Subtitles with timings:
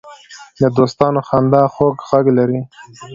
[0.59, 2.61] د دوستانو خندا خوږ غږ لري